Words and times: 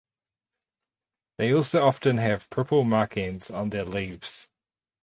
They 1.37 1.53
also 1.53 1.83
often 1.83 2.17
have 2.17 2.49
purple 2.49 2.83
markings 2.83 3.51
on 3.51 3.69
their 3.69 3.85
leaves. 3.85 4.49